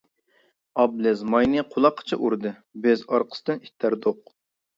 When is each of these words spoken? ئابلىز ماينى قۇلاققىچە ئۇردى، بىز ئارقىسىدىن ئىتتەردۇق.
ئابلىز 0.83 1.21
ماينى 1.33 1.63
قۇلاققىچە 1.75 2.19
ئۇردى، 2.23 2.53
بىز 2.87 3.05
ئارقىسىدىن 3.13 3.63
ئىتتەردۇق. 3.69 4.35